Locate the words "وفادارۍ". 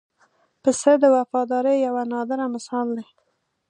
1.15-1.77